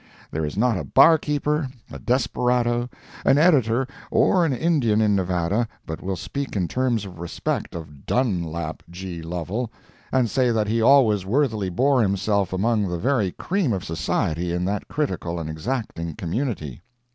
There 0.31 0.43
is 0.43 0.57
not 0.57 0.77
a 0.79 0.83
barkeeper, 0.83 1.67
a 1.91 1.99
desperado, 1.99 2.89
an 3.23 3.37
editor, 3.37 3.87
or 4.09 4.43
an 4.45 4.51
Indian 4.51 4.99
in 4.99 5.15
Nevada 5.15 5.67
but 5.85 6.01
will 6.01 6.15
speak 6.15 6.55
in 6.55 6.67
terms 6.67 7.05
of 7.05 7.19
respect 7.19 7.75
of 7.75 8.07
Dun 8.07 8.41
lap 8.41 8.81
G. 8.89 9.21
Lovel, 9.21 9.69
and 10.11 10.27
say 10.27 10.49
that 10.49 10.65
he 10.67 10.81
always 10.81 11.23
worthily 11.23 11.69
bore 11.69 12.01
himself 12.01 12.51
among 12.51 12.87
the 12.87 12.97
very 12.97 13.31
cream 13.33 13.73
of 13.73 13.83
society 13.85 14.51
in 14.51 14.65
that 14.65 14.87
critical 14.87 15.39
and 15.39 15.47
exacting 15.51 16.15
community. 16.15 16.81